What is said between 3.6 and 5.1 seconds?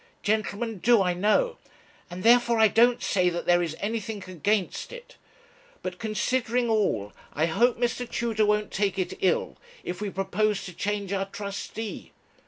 is anything against